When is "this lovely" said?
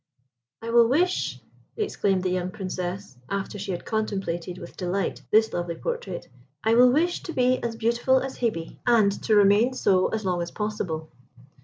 5.29-5.75